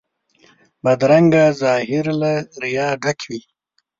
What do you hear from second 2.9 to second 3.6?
ډک وي